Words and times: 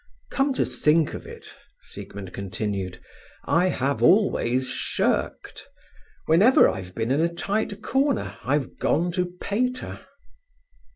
"Come 0.31 0.51
to 0.53 0.65
think 0.65 1.13
of 1.13 1.27
it," 1.27 1.53
Siegmund 1.83 2.33
continued, 2.33 2.99
"I 3.45 3.67
have 3.67 4.01
always 4.01 4.67
shirked. 4.67 5.67
Whenever 6.25 6.67
I've 6.67 6.95
been 6.95 7.11
in 7.11 7.21
a 7.21 7.31
tight 7.31 7.83
corner 7.83 8.35
I've 8.43 8.79
gone 8.79 9.11
to 9.11 9.27
Pater." 9.39 10.03